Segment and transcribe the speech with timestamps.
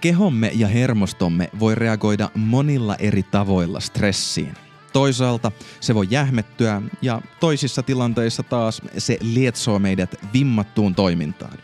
[0.00, 4.54] Kehomme ja hermostomme voi reagoida monilla eri tavoilla stressiin.
[4.92, 11.58] Toisaalta se voi jähmettyä ja toisissa tilanteissa taas se lietsoo meidät vimmattuun toimintaan.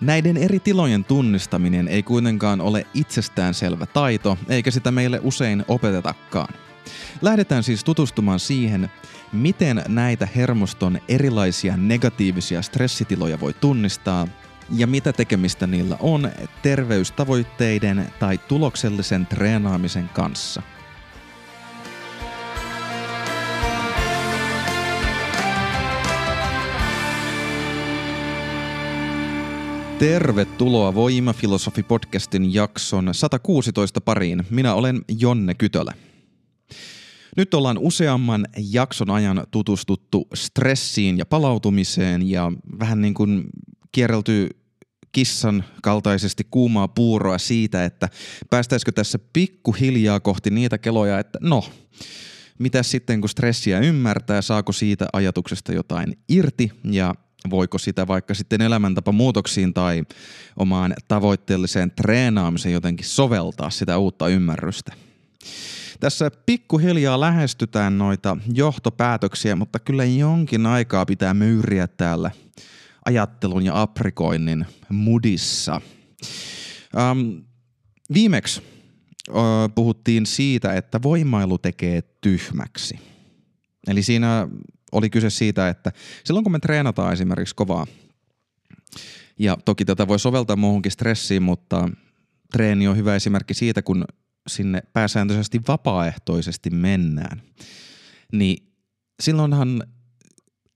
[0.00, 6.54] Näiden eri tilojen tunnistaminen ei kuitenkaan ole itsestäänselvä taito, eikä sitä meille usein opetetakaan.
[7.22, 8.90] Lähdetään siis tutustumaan siihen,
[9.32, 14.28] miten näitä hermoston erilaisia negatiivisia stressitiloja voi tunnistaa
[14.70, 16.30] ja mitä tekemistä niillä on
[16.62, 20.62] terveystavoitteiden tai tuloksellisen treenaamisen kanssa.
[29.98, 34.42] Tervetuloa Voimafilosofi-podcastin jakson 116 pariin.
[34.50, 35.92] Minä olen Jonne Kytölä.
[37.36, 43.44] Nyt ollaan useamman jakson ajan tutustuttu stressiin ja palautumiseen ja vähän niin kuin
[43.92, 44.48] kierrelty
[45.14, 48.08] kissan kaltaisesti kuumaa puuroa siitä, että
[48.50, 51.64] päästäisikö tässä pikkuhiljaa kohti niitä keloja, että no,
[52.58, 57.14] mitä sitten kun stressiä ymmärtää, saako siitä ajatuksesta jotain irti ja
[57.50, 60.02] voiko sitä vaikka sitten elämäntapa muutoksiin tai
[60.56, 64.92] omaan tavoitteelliseen treenaamiseen jotenkin soveltaa sitä uutta ymmärrystä.
[66.00, 72.30] Tässä pikkuhiljaa lähestytään noita johtopäätöksiä, mutta kyllä jonkin aikaa pitää myyriä täällä
[73.04, 75.80] ajattelun ja aprikoinnin mudissa.
[76.96, 77.44] Um,
[78.14, 78.62] viimeksi
[79.28, 79.34] uh,
[79.74, 82.98] puhuttiin siitä, että voimailu tekee tyhmäksi.
[83.86, 84.48] Eli siinä
[84.92, 85.92] oli kyse siitä, että
[86.24, 87.86] silloin kun me treenataan esimerkiksi kovaa,
[89.38, 91.88] ja toki tätä voi soveltaa muuhunkin stressiin, mutta
[92.52, 94.04] treeni on hyvä esimerkki siitä, kun
[94.48, 97.42] sinne pääsääntöisesti vapaaehtoisesti mennään,
[98.32, 98.72] niin
[99.22, 99.82] silloinhan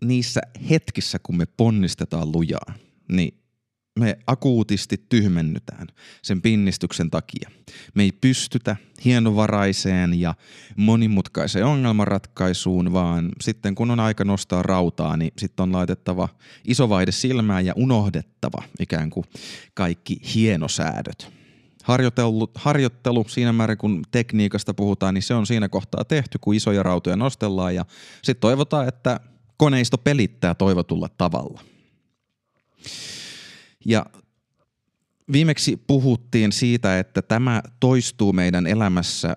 [0.05, 2.75] niissä hetkissä, kun me ponnistetaan lujaa,
[3.09, 3.39] niin
[3.99, 5.87] me akuutisti tyhmennytään
[6.23, 7.51] sen pinnistyksen takia.
[7.95, 10.35] Me ei pystytä hienovaraiseen ja
[10.77, 16.29] monimutkaiseen ongelmanratkaisuun, vaan sitten kun on aika nostaa rautaa, niin sitten on laitettava
[16.65, 19.25] iso vaihde silmään ja unohdettava ikään kuin
[19.75, 21.33] kaikki hienosäädöt.
[21.85, 26.83] Harjoittelu, harjoittelu siinä määrin, kun tekniikasta puhutaan, niin se on siinä kohtaa tehty, kun isoja
[26.83, 27.85] rautoja nostellaan ja
[28.23, 29.21] sitten toivotaan, että
[29.59, 31.61] koneisto pelittää toivotulla tavalla.
[33.85, 34.07] Ja
[35.33, 39.37] viimeksi puhuttiin siitä, että tämä toistuu meidän elämässä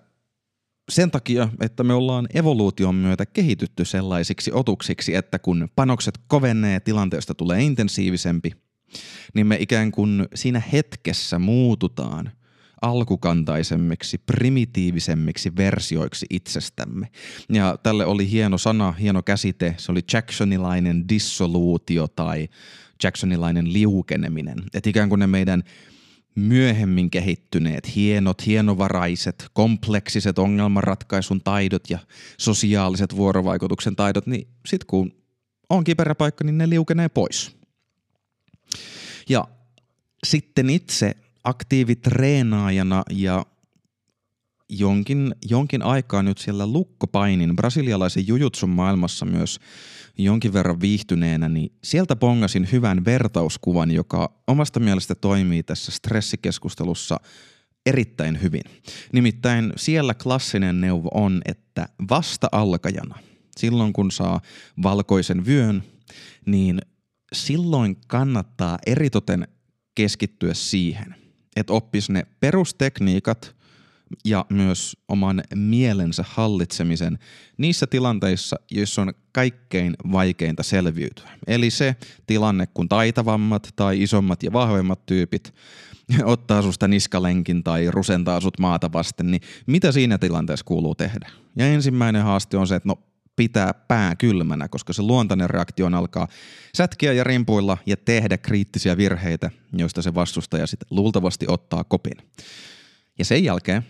[0.90, 7.34] sen takia, että me ollaan evoluution myötä kehitytty sellaisiksi otuksiksi, että kun panokset kovenee, tilanteesta
[7.34, 8.52] tulee intensiivisempi,
[9.34, 12.32] niin me ikään kuin siinä hetkessä muututaan
[12.82, 17.08] alkukantaisemmiksi, primitiivisemmiksi versioiksi itsestämme.
[17.50, 22.50] Ja tälle oli hieno sana, hieno käsite, se oli Jacksonilainen dissoluutio tai
[23.04, 24.64] Jacksonilainen liukeneminen.
[24.74, 25.64] Että ikään kuin ne meidän
[26.36, 32.00] myöhemmin kehittyneet, hienot, hienovaraiset, kompleksiset ongelmanratkaisun taidot ja
[32.38, 35.16] sosiaaliset vuorovaikutuksen taidot, niin sit kun
[35.70, 37.58] on kiperä paikka, niin ne liukenee pois.
[39.30, 39.48] Ja
[40.24, 43.46] sitten itse aktiivitreenaajana ja
[44.70, 49.60] jonkin, jonkin aikaa nyt siellä lukkopainin brasilialaisen jujutsun maailmassa myös
[50.18, 57.18] jonkin verran viihtyneenä, niin sieltä pongasin hyvän vertauskuvan, joka omasta mielestä toimii tässä stressikeskustelussa
[57.86, 58.64] erittäin hyvin.
[59.14, 63.20] Nimittäin siellä klassinen neuvo on, että vasta alkajana,
[63.58, 64.42] silloin kun saa
[64.84, 65.84] valkoisen vyön,
[66.46, 66.82] niin
[67.34, 69.48] silloin kannattaa eritoten
[69.96, 71.21] keskittyä siihen,
[71.56, 73.56] että oppisi ne perustekniikat
[74.26, 77.20] ja myös oman mielensä hallitsemisen
[77.58, 81.30] niissä tilanteissa, joissa on kaikkein vaikeinta selviytyä.
[81.48, 81.96] Eli se
[82.28, 85.54] tilanne, kun taitavammat tai isommat ja vahvemmat tyypit
[86.24, 91.30] ottaa susta niskalenkin tai rusentaa sut maata vasten, niin mitä siinä tilanteessa kuuluu tehdä?
[91.56, 93.00] Ja ensimmäinen haaste on se, että no
[93.42, 96.28] pitää pää kylmänä, koska se luontainen reaktio on alkaa
[96.76, 102.18] sätkiä ja rimpuilla ja tehdä kriittisiä virheitä, joista se vastustaja sitten luultavasti ottaa kopin.
[103.20, 103.84] Ja sen jälkeen,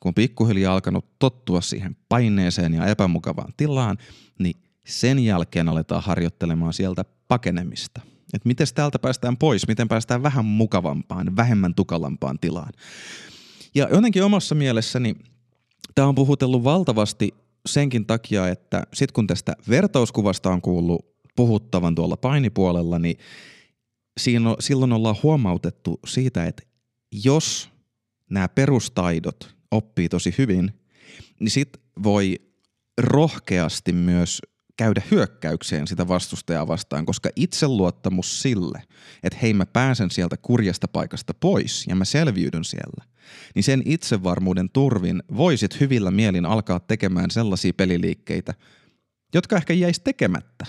[0.00, 3.98] kun pikkuhiljaa alkanut tottua siihen paineeseen ja epämukavaan tilaan,
[4.38, 8.00] niin sen jälkeen aletaan harjoittelemaan sieltä pakenemista.
[8.34, 12.72] Että miten täältä päästään pois, miten päästään vähän mukavampaan, vähemmän tukalampaan tilaan.
[13.74, 15.14] Ja jotenkin omassa mielessäni
[15.94, 17.34] tämä on puhutellut valtavasti
[17.66, 23.16] senkin takia, että sit kun tästä vertauskuvasta on kuullut puhuttavan tuolla painipuolella, niin
[24.20, 26.62] siinä, silloin ollaan huomautettu siitä, että
[27.24, 27.70] jos
[28.30, 30.72] nämä perustaidot oppii tosi hyvin,
[31.40, 32.36] niin sit voi
[32.98, 34.42] rohkeasti myös
[34.76, 38.82] käydä hyökkäykseen sitä vastustajaa vastaan, koska itseluottamus sille,
[39.22, 43.04] että hei mä pääsen sieltä kurjasta paikasta pois ja mä selviydyn siellä,
[43.54, 48.54] niin sen itsevarmuuden turvin voisit hyvillä mielin alkaa tekemään sellaisia peliliikkeitä,
[49.34, 50.66] jotka ehkä jäisi tekemättä,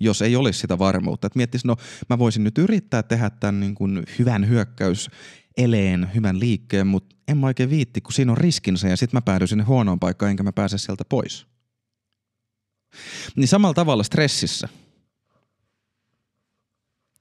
[0.00, 1.26] jos ei olisi sitä varmuutta.
[1.26, 1.76] Että miettisi, no
[2.08, 5.10] mä voisin nyt yrittää tehdä tämän niin kuin hyvän hyökkäys
[5.56, 9.22] eleen, hyvän liikkeen, mutta en mä oikein viitti, kun siinä on riskinsä ja sitten mä
[9.22, 11.46] päädyin sinne huonoon paikkaan enkä mä pääse sieltä pois.
[13.36, 14.68] Niin samalla tavalla stressissä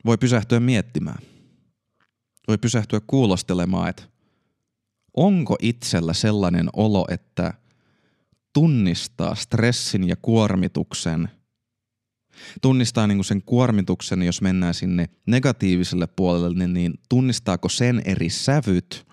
[0.05, 1.30] voi pysähtyä miettimään.
[2.51, 4.03] Voi pysähtyä kuulostelemaan, että
[5.17, 7.53] onko itsellä sellainen olo, että
[8.53, 11.29] tunnistaa stressin ja kuormituksen–
[12.61, 19.07] tunnistaa niin sen kuormituksen, jos mennään sinne negatiiviselle puolelle, niin, niin tunnistaako sen eri sävyt,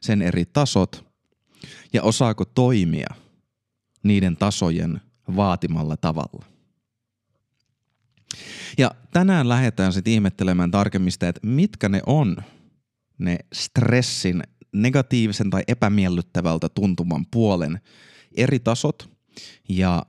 [0.00, 1.04] sen eri tasot
[1.92, 3.14] ja osaako toimia
[4.02, 5.00] niiden tasojen
[5.36, 6.46] vaatimalla tavalla.
[8.78, 12.36] Ja tänään lähdetään sitten ihmettelemään tarkemmin sitä, että mitkä ne on
[13.18, 17.80] ne stressin negatiivisen tai epämiellyttävältä tuntuman puolen
[18.36, 19.10] eri tasot
[19.68, 20.02] ja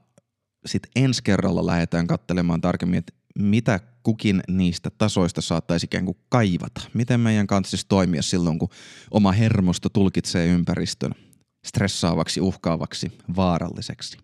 [0.66, 6.82] sitten ensi kerralla lähdetään katselemaan tarkemmin, että mitä kukin niistä tasoista saattaisi ikään kuin kaivata.
[6.94, 8.70] Miten meidän kanssa siis toimia silloin, kun
[9.12, 11.12] oma hermosto tulkitsee ympäristön
[11.66, 14.18] stressaavaksi, uhkaavaksi, vaaralliseksi.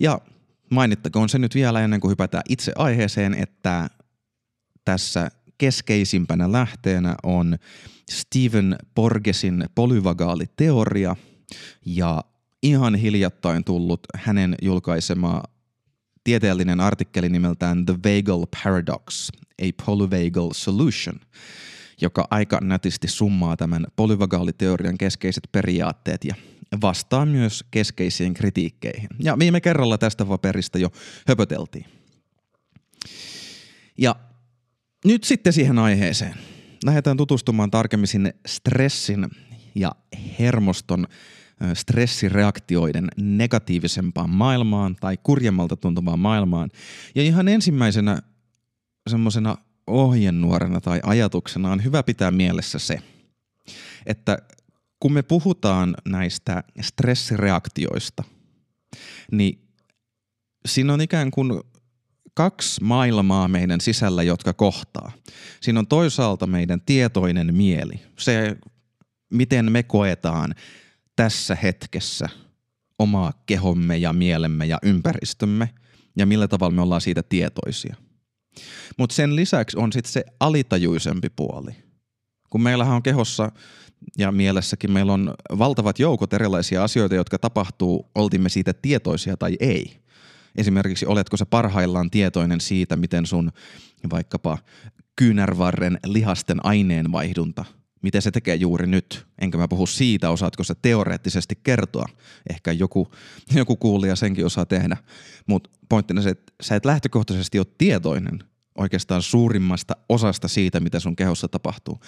[0.00, 0.20] Ja
[0.70, 3.90] mainittakoon se nyt vielä ennen kuin hypätään itse aiheeseen, että
[4.84, 7.56] tässä keskeisimpänä lähteenä on
[8.10, 11.16] Stephen Porgesin polyvagaaliteoria
[11.86, 12.24] ja
[12.62, 15.42] ihan hiljattain tullut hänen julkaisema
[16.24, 19.30] tieteellinen artikkeli nimeltään The Vagal Paradox,
[19.62, 21.20] a Polyvagal Solution,
[22.00, 26.34] joka aika nätisti summaa tämän polyvagaaliteorian keskeiset periaatteet ja
[26.80, 29.08] vastaa myös keskeisiin kritiikkeihin.
[29.22, 30.92] Ja viime kerralla tästä paperista jo
[31.28, 31.84] höpöteltiin.
[33.98, 34.16] Ja
[35.04, 36.34] nyt sitten siihen aiheeseen.
[36.84, 39.28] Lähdetään tutustumaan tarkemmin sinne stressin
[39.74, 39.92] ja
[40.38, 41.06] hermoston
[41.74, 46.70] stressireaktioiden negatiivisempaan maailmaan tai kurjemmalta tuntuvaan maailmaan.
[47.14, 48.22] Ja ihan ensimmäisenä
[49.10, 49.56] semmoisena
[49.86, 52.98] ohjenuorena tai ajatuksena on hyvä pitää mielessä se,
[54.06, 54.38] että
[55.00, 58.24] kun me puhutaan näistä stressireaktioista,
[59.32, 59.68] niin
[60.66, 61.60] siinä on ikään kuin
[62.36, 65.12] kaksi maailmaa meidän sisällä, jotka kohtaa.
[65.60, 68.56] Siinä on toisaalta meidän tietoinen mieli, se
[69.30, 70.54] miten me koetaan
[71.16, 72.28] tässä hetkessä
[72.98, 75.70] omaa kehomme ja mielemme ja ympäristömme
[76.16, 77.96] ja millä tavalla me ollaan siitä tietoisia.
[78.98, 81.70] Mutta sen lisäksi on sitten se alitajuisempi puoli.
[82.50, 83.52] Kun meillähän on kehossa
[84.18, 90.05] ja mielessäkin meillä on valtavat joukot erilaisia asioita, jotka tapahtuu, oltimme siitä tietoisia tai ei.
[90.56, 93.52] Esimerkiksi oletko sä parhaillaan tietoinen siitä, miten sun
[94.10, 94.58] vaikkapa
[95.16, 97.64] kyynärvarren lihasten aineenvaihdunta
[98.06, 99.26] miten se tekee juuri nyt.
[99.40, 102.06] Enkä mä puhu siitä, osaatko se teoreettisesti kertoa.
[102.50, 103.12] Ehkä joku,
[103.54, 104.96] joku kuulija senkin osaa tehdä.
[105.46, 108.38] Mutta pointtina se, että sä et lähtökohtaisesti ole tietoinen
[108.78, 112.00] oikeastaan suurimmasta osasta siitä, mitä sun kehossa tapahtuu.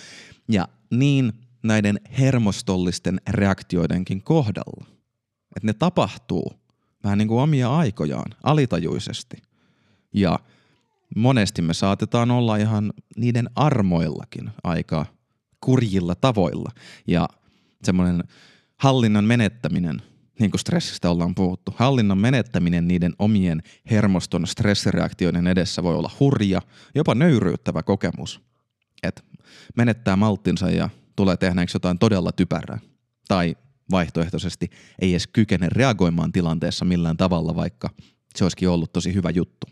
[0.49, 4.87] Ja niin näiden hermostollisten reaktioidenkin kohdalla.
[5.57, 6.53] Että ne tapahtuu
[7.05, 9.43] vähän niin kuin omia aikojaan, alitajuisesti.
[10.13, 10.39] Ja
[11.17, 15.07] monesti me saatetaan olla ihan niiden armoillakin aika
[15.61, 16.71] kurjilla tavoilla.
[17.07, 17.29] Ja
[17.85, 18.25] semmoinen
[18.77, 20.03] hallinnan menettäminen,
[20.41, 26.63] niin kuin stressistä ollaan puhuttu, hallinnan menettäminen niiden omien hermoston stressireaktioiden edessä voi olla hurja,
[26.95, 28.41] jopa nöyryyttävä kokemus.
[29.03, 29.23] Että
[29.77, 32.79] menettää malttinsa ja tulee tehneeksi jotain todella typerää.
[33.29, 33.57] Tai
[33.91, 37.91] vaihtoehtoisesti ei edes kykene reagoimaan tilanteessa millään tavalla, vaikka
[38.37, 39.67] se olisikin ollut tosi hyvä juttu.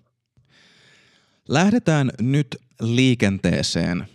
[1.48, 4.06] Lähdetään nyt liikenteeseen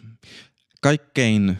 [0.82, 1.58] kaikkein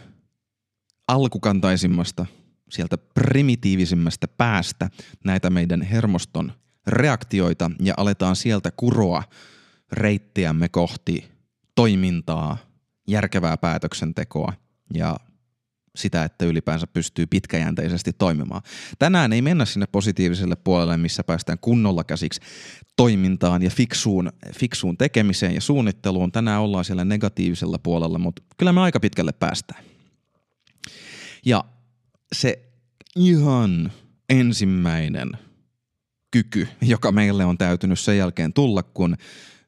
[1.08, 2.26] alkukantaisimmasta,
[2.70, 4.90] sieltä primitiivisimmästä päästä
[5.24, 6.52] näitä meidän hermoston
[6.86, 9.22] reaktioita ja aletaan sieltä kuroa
[9.92, 11.30] reittiämme kohti
[11.74, 12.56] toimintaa,
[13.08, 14.52] järkevää päätöksentekoa
[14.94, 15.16] ja
[15.96, 18.62] sitä, että ylipäänsä pystyy pitkäjänteisesti toimimaan.
[18.98, 22.40] Tänään ei mennä sinne positiiviselle puolelle, missä päästään kunnolla käsiksi
[22.96, 26.32] toimintaan ja fiksuun, fiksuun tekemiseen ja suunnitteluun.
[26.32, 29.84] Tänään ollaan siellä negatiivisella puolella, mutta kyllä me aika pitkälle päästään.
[31.44, 31.64] Ja
[32.34, 32.62] se
[33.16, 33.92] ihan
[34.28, 35.30] ensimmäinen
[36.30, 39.16] kyky, joka meille on täytynyt sen jälkeen tulla, kun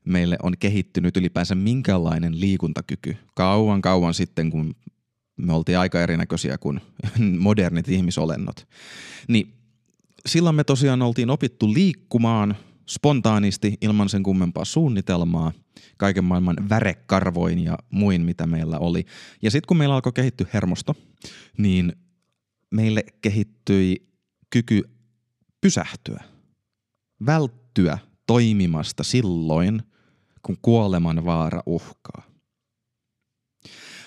[0.05, 3.17] meille on kehittynyt ylipäänsä minkälainen liikuntakyky.
[3.35, 4.75] Kauan kauan sitten, kun
[5.37, 6.81] me oltiin aika erinäköisiä kuin
[7.39, 8.69] modernit ihmisolennot.
[9.29, 9.55] Niin
[10.27, 12.57] silloin me tosiaan oltiin opittu liikkumaan
[12.89, 15.53] spontaanisti ilman sen kummempaa suunnitelmaa,
[15.97, 19.05] kaiken maailman värekarvoin ja muin, mitä meillä oli.
[19.43, 20.97] Ja sitten kun meillä alkoi kehittyä hermosto,
[21.59, 21.93] niin
[22.71, 24.09] meille kehittyi
[24.51, 24.83] kyky
[25.61, 26.25] pysähtyä,
[27.27, 29.83] välttyä toimimasta silloin,
[30.43, 32.23] kun kuoleman vaara uhkaa.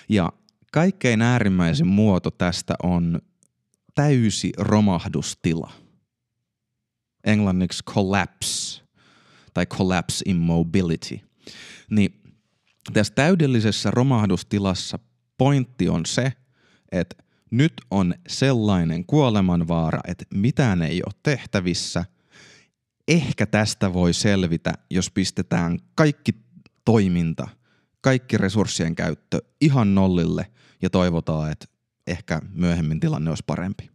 [0.08, 0.32] Ja
[0.72, 3.18] kaikkein äärimmäisin muoto tästä on
[3.94, 5.72] täysi romahdustila.
[7.24, 8.82] Englanniksi collapse
[9.54, 11.20] tai collapse immobility.
[11.90, 12.22] Niin
[12.92, 14.98] tässä täydellisessä romahdustilassa
[15.38, 16.32] pointti on se,
[16.92, 17.16] että
[17.50, 22.04] nyt on sellainen kuolemanvaara, että mitään ei ole tehtävissä.
[23.08, 26.32] Ehkä tästä voi selvitä, jos pistetään kaikki
[26.84, 27.48] toiminta,
[28.00, 30.46] kaikki resurssien käyttö ihan nollille
[30.82, 31.66] ja toivotaan, että
[32.06, 33.90] ehkä myöhemmin tilanne olisi parempi.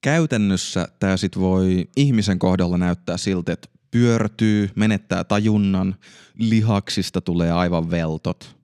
[0.00, 5.96] Käytännössä tämä sit voi ihmisen kohdalla näyttää siltä, että pyörtyy, menettää tajunnan,
[6.34, 8.56] lihaksista tulee aivan veltot,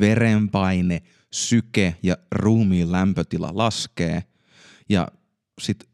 [0.00, 4.24] verenpaine, syke ja ruumiin lämpötila laskee
[4.88, 5.08] ja
[5.60, 5.88] sitten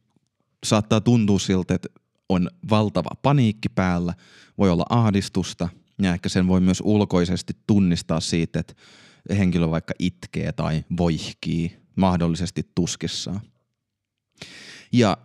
[0.64, 1.88] saattaa tuntua siltä, että
[2.28, 4.14] on valtava paniikki päällä,
[4.58, 5.68] voi olla ahdistusta
[6.02, 8.74] ja ehkä sen voi myös ulkoisesti tunnistaa siitä, että
[9.30, 13.40] henkilö vaikka itkee tai voihkii mahdollisesti tuskissaan.
[14.92, 15.18] Ja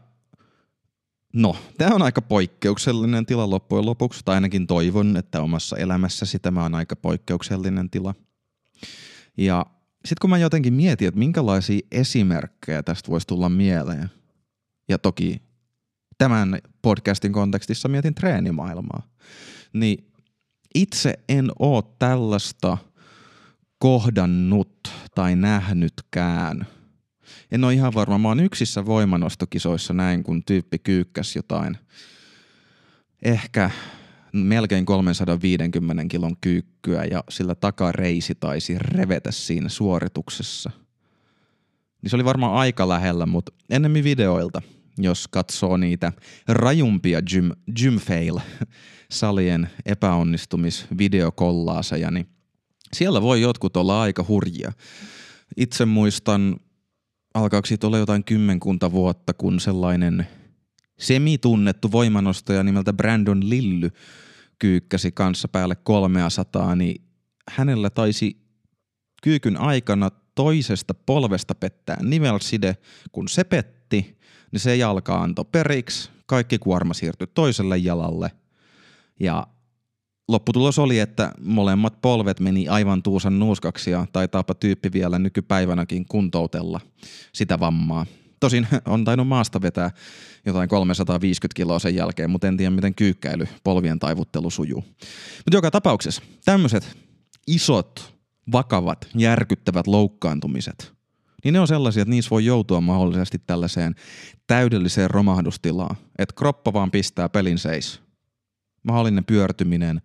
[1.34, 6.64] no, tämä on aika poikkeuksellinen tila loppujen lopuksi, tai ainakin toivon, että omassa elämässäsi tämä
[6.64, 8.16] on aika poikkeuksellinen tila.
[9.38, 9.66] Ja
[10.06, 14.10] sitten kun mä jotenkin mietin, että minkälaisia esimerkkejä tästä voisi tulla mieleen,
[14.90, 15.42] ja toki
[16.18, 19.08] tämän podcastin kontekstissa mietin treenimaailmaa,
[19.74, 20.13] niin
[20.76, 22.78] itse en oo tällaista
[23.78, 26.68] kohdannut tai nähnytkään.
[27.52, 28.18] En ole ihan varma.
[28.18, 31.78] Mä oon yksissä voimanostokisoissa näin, kun tyyppi kyykkäs jotain.
[33.22, 33.72] Ehkä
[34.34, 40.72] melkein 350 kilon kyykkyä ja sillä takareisi taisi revetä siinä suorituksessa.
[42.02, 44.62] Niin se oli varmaan aika lähellä, mutta ennemmin videoilta,
[44.98, 46.12] jos katsoo niitä
[46.48, 48.40] rajumpia gym, gym fail
[49.12, 52.28] salien epäonnistumisvideokollaaseja, niin
[52.94, 54.72] siellä voi jotkut olla aika hurjia.
[55.58, 56.56] Itse muistan,
[57.34, 60.28] alkaako siitä olla jotain kymmenkunta vuotta, kun sellainen
[61.00, 63.90] semitunnettu voimanostaja nimeltä Brandon Lilly
[64.60, 67.04] kyykkäsi kanssa päälle 300, niin
[67.50, 68.44] hänellä taisi
[69.24, 72.78] kyykyn aikana toisesta polvesta pettää nivelside,
[73.12, 74.18] kun se petti,
[74.54, 78.32] niin se jalka antoi periksi, kaikki kuorma siirtyi toiselle jalalle
[79.20, 79.48] ja
[80.28, 86.80] lopputulos oli, että molemmat polvet meni aivan tuusan nuuskaksi ja taitaapa tyyppi vielä nykypäivänäkin kuntoutella
[87.34, 88.06] sitä vammaa.
[88.40, 89.92] Tosin on tainnut maasta vetää
[90.46, 94.84] jotain 350 kiloa sen jälkeen, mutta en tiedä miten kyykkäily, polvien taivuttelu sujuu.
[95.38, 96.98] Mutta joka tapauksessa tämmöiset
[97.48, 98.14] isot,
[98.52, 100.94] vakavat, järkyttävät loukkaantumiset,
[101.44, 103.96] niin ne on sellaisia, että niissä voi joutua mahdollisesti tällaiseen
[104.48, 108.02] täydelliseen romahdustilaan, että kroppa vaan pistää pelin seis.
[108.84, 110.02] Mahdollinen pyörtyminen,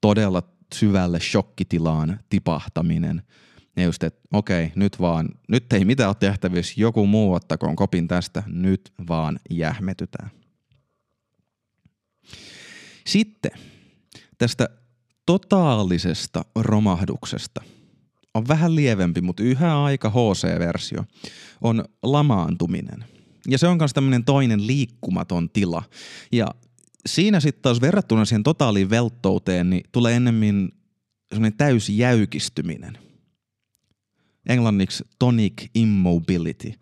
[0.00, 0.42] todella
[0.74, 3.22] syvälle shokkitilaan tipahtaminen–
[3.76, 8.08] ja just, että okei, nyt vaan, nyt ei mitään ole tehtävissä, joku muu ottakoon kopin
[8.08, 10.30] tästä, nyt vaan jähmetytään.
[13.06, 13.50] Sitten
[14.38, 14.68] tästä
[15.26, 17.62] totaalisesta romahduksesta
[18.36, 21.04] on vähän lievempi, mutta yhä aika HC-versio,
[21.60, 23.04] on lamaantuminen.
[23.48, 25.82] Ja se on myös tämmöinen toinen liikkumaton tila.
[26.32, 26.46] Ja
[27.06, 30.72] siinä sitten taas verrattuna siihen totaaliin velttouteen, niin tulee ennemmin
[31.32, 32.98] semmoinen täysi jäykistyminen–
[34.46, 36.74] englanniksi tonic immobility.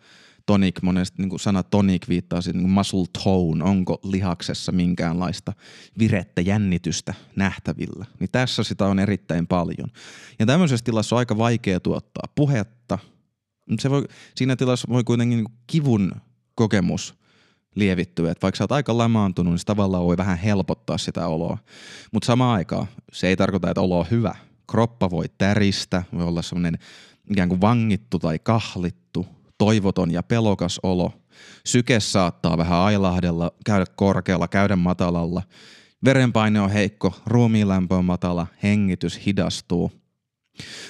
[0.45, 5.53] Tonic, monesti niin sana tonic viittaa siihen niin muscle tone, onko lihaksessa minkäänlaista
[5.99, 8.05] virettä, jännitystä nähtävillä.
[8.19, 9.89] Niin tässä sitä on erittäin paljon.
[10.39, 12.99] Ja tämmöisessä tilassa on aika vaikea tuottaa puhetta.
[13.79, 16.11] Se voi, siinä tilassa voi kuitenkin niin kivun
[16.55, 17.15] kokemus
[17.75, 18.31] lievittyä.
[18.31, 21.57] Että vaikka sä oot aika lamaantunut, niin se tavallaan voi vähän helpottaa sitä oloa.
[22.11, 24.35] Mutta samaan aikaan se ei tarkoita, että olo on hyvä.
[24.71, 26.77] Kroppa voi täristä, voi olla semmoinen
[27.31, 29.04] ikään kuin vangittu tai kahlittu,
[29.57, 31.11] toivoton ja pelokas olo.
[31.65, 35.43] Syke saattaa vähän ailahdella, käydä korkealla, käydä matalalla.
[36.05, 39.91] Verenpaine on heikko, ruumiinlämpö on matala, hengitys hidastuu.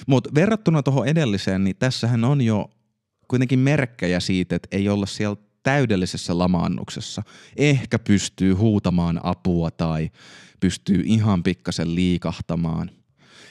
[0.06, 2.70] Mutta verrattuna tuohon edelliseen, niin tässähän on jo
[3.28, 7.22] kuitenkin merkkejä siitä, että ei olla siellä täydellisessä lamaannuksessa.
[7.56, 10.10] Ehkä pystyy huutamaan apua tai
[10.60, 12.90] pystyy ihan pikkasen liikahtamaan–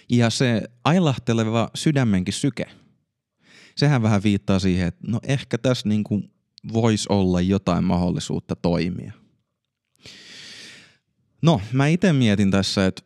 [0.10, 2.65] ja se ailahteleva sydämenkin syke,
[3.77, 6.32] sehän vähän viittaa siihen, että no ehkä tässä niin kuin
[6.74, 9.12] voisi olla jotain mahdollisuutta toimia.
[11.41, 13.01] No, mä itse mietin tässä, että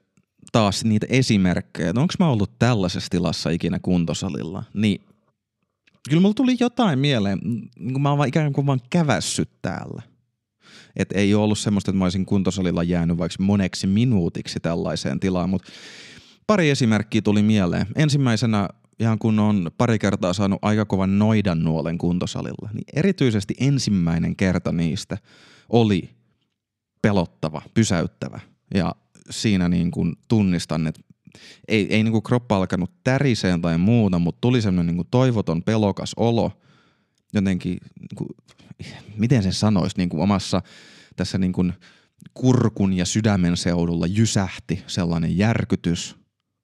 [0.52, 5.02] taas niitä esimerkkejä, että onko mä ollut tällaisessa tilassa ikinä kuntosalilla, niin
[6.10, 7.40] kyllä mulla tuli jotain mieleen,
[7.94, 10.02] kun mä oon ikään kuin vaan kävässyt täällä.
[10.96, 15.50] Että ei ole ollut semmoista, että mä olisin kuntosalilla jäänyt vaikka moneksi minuutiksi tällaiseen tilaan,
[15.50, 15.72] mutta
[16.48, 17.88] pari esimerkkiä tuli mieleen.
[17.96, 24.36] Ensimmäisenä ihan kun on pari kertaa saanut aika kovan noidan nuolen kuntosalilla, niin erityisesti ensimmäinen
[24.36, 25.18] kerta niistä
[25.70, 26.10] oli
[27.02, 28.40] pelottava, pysäyttävä.
[28.74, 28.96] Ja
[29.30, 31.02] siinä niin kuin tunnistan, että
[31.68, 35.64] ei, ei niin kuin kroppa alkanut täriseen tai muuta, mutta tuli semmoinen niin kuin toivoton,
[35.64, 36.52] pelokas olo.
[37.34, 38.30] Jotenkin, niin kuin,
[39.18, 40.62] miten sen sanoisi, niin kuin omassa
[41.16, 41.74] tässä niin kuin
[42.34, 46.16] kurkun ja sydämen seudulla jysähti sellainen järkytys.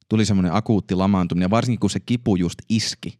[0.09, 3.19] Tuli semmoinen akuutti lamaantuminen, varsinkin kun se kipu just iski,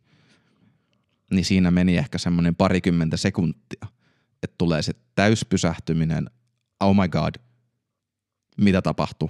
[1.31, 3.87] niin siinä meni ehkä semmoinen parikymmentä sekuntia,
[4.43, 6.29] että tulee se täyspysähtyminen,
[6.79, 7.35] oh my god,
[8.57, 9.29] mitä tapahtuu,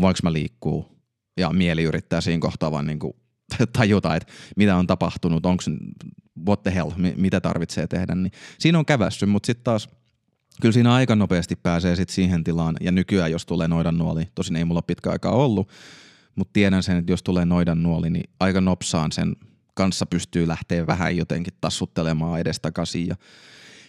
[0.00, 0.94] voinko mä liikkuu,
[1.36, 2.98] ja mieli yrittää siinä kohtaa vaan niin
[3.78, 5.62] tajuta, että mitä on tapahtunut, onko
[6.46, 9.88] what the hell, mitä tarvitsee tehdä, niin siinä on kävässy, mutta sitten taas
[10.60, 14.56] kyllä siinä aika nopeasti pääsee sitten siihen tilaan, ja nykyään jos tulee noidan nuoli, tosin
[14.56, 15.68] ei mulla pitkä aikaa ollut,
[16.36, 19.36] mutta tiedän sen, että jos tulee noidan nuoli, niin aika nopsaan sen
[19.74, 23.16] kanssa pystyy lähteä vähän jotenkin tassuttelemaan edestakaisin ja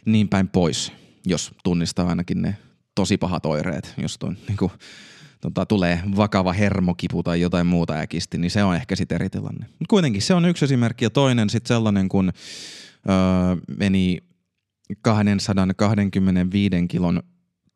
[0.06, 0.92] niin päin pois,
[1.26, 2.58] jos tunnistaa ainakin ne
[2.96, 4.72] tosi pahat oireet, jos toi, niin kuin,
[5.42, 9.66] tota, tulee vakava hermokipu tai jotain muuta äkisti, niin se on ehkä sitten eri tilanne.
[9.66, 12.32] Mutta kuitenkin se on yksi esimerkki ja toinen sitten sellainen, kun
[13.10, 13.16] öö,
[13.78, 14.18] meni
[15.02, 17.24] 225 kilon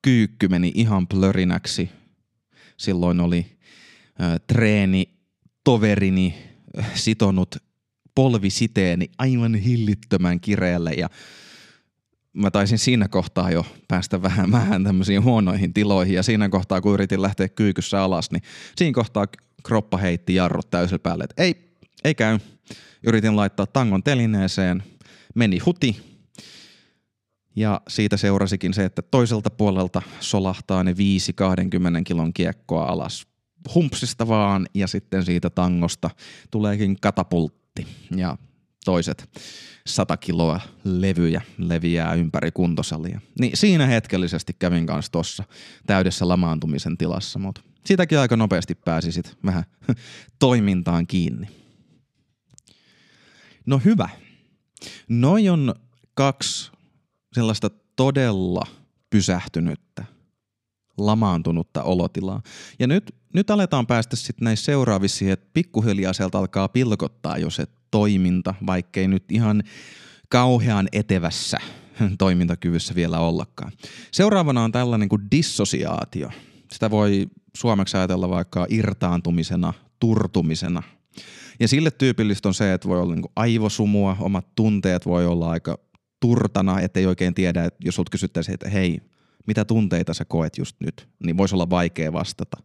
[0.01, 1.89] kyykky meni ihan plörinäksi.
[2.77, 3.58] Silloin oli
[4.47, 5.19] treeni
[5.63, 6.35] toverini
[6.93, 7.55] sitonut
[8.15, 11.09] polvisiteeni aivan hillittömän kireelle ja
[12.33, 16.93] mä taisin siinä kohtaa jo päästä vähän, vähän tämmöisiin huonoihin tiloihin ja siinä kohtaa kun
[16.93, 18.43] yritin lähteä kyykyssä alas, niin
[18.75, 19.27] siinä kohtaa
[19.63, 22.39] kroppa heitti jarrut täysillä päälle, että ei, ei käy.
[23.03, 24.84] Yritin laittaa tangon telineeseen,
[25.36, 26.01] meni huti
[27.55, 30.95] ja siitä seurasikin se, että toiselta puolelta solahtaa ne 5-20
[32.03, 33.27] kilon kiekkoa alas
[33.76, 36.10] humpsista vaan ja sitten siitä tangosta
[36.52, 38.38] tuleekin katapultti ja
[38.86, 39.30] toiset
[39.88, 43.22] sata kiloa levyjä leviää ympäri kuntosalia.
[43.39, 45.43] Niin siinä hetkellisesti kävin kanssa tossa
[45.88, 49.63] täydessä lamaantumisen tilassa, mutta sitäkin aika nopeasti pääsi sit vähän
[50.39, 51.48] toimintaan kiinni.
[53.65, 54.10] No hyvä.
[55.10, 55.76] Noi on
[56.13, 56.72] kaksi
[57.34, 58.67] sellaista todella
[59.10, 60.06] pysähtynyttä,
[60.99, 62.41] lamaantunutta olotilaa.
[62.79, 67.49] Ja nyt, nyt aletaan päästä sitten näissä seuraavissa siihen, että pikkuhiljaa sieltä alkaa pilkottaa jo
[67.49, 69.63] se toiminta, vaikkei nyt ihan
[70.29, 71.57] kauhean etevässä
[72.17, 73.71] toimintakyvyssä vielä ollakaan.
[74.12, 76.31] Seuraavana on tällainen kuin dissosiaatio.
[76.71, 80.83] Sitä voi suomeksi ajatella vaikka irtaantumisena, turtumisena.
[81.59, 85.79] Ja sille tyypillistä on se, että voi olla niin aivosumua, omat tunteet voi olla aika
[86.19, 89.01] turtana, ettei oikein tiedä, että jos sulta kysyttäisiin, että hei,
[89.47, 92.58] mitä tunteita sä koet just nyt, niin voisi olla vaikea vastata.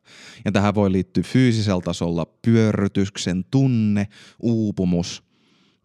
[0.45, 4.09] Ja tähän voi liittyä fyysisellä tasolla pyörrytyksen tunne,
[4.43, 5.23] uupumus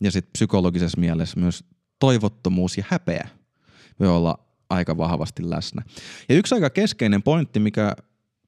[0.02, 1.64] ja sitten psykologisessa mielessä myös
[2.00, 3.28] toivottomuus ja häpeä
[4.00, 5.82] voi olla aika vahvasti läsnä.
[6.30, 7.96] Ja yksi aika keskeinen pointti, mikä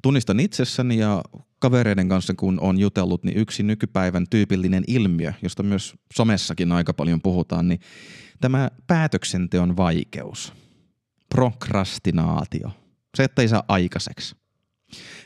[0.04, 1.23] tunnistan itsessäni ja
[1.60, 7.21] kavereiden kanssa, kun on jutellut, niin yksi nykypäivän tyypillinen ilmiö, josta myös somessakin aika paljon
[7.21, 7.80] puhutaan, niin
[8.41, 10.54] tämä päätöksenteon vaikeus–
[11.35, 12.71] prokrastinaatio,
[13.17, 14.35] se, että ei saa aikaiseksi,